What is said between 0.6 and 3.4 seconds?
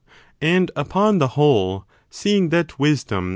upon the whole,^ seeing that wisdom i.